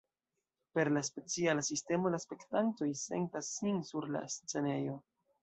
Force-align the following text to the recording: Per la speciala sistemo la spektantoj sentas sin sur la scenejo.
Per 0.77 0.89
la 0.95 1.03
speciala 1.09 1.65
sistemo 1.67 2.13
la 2.15 2.21
spektantoj 2.23 2.89
sentas 3.03 3.51
sin 3.59 3.79
sur 3.93 4.09
la 4.17 4.25
scenejo. 4.39 4.99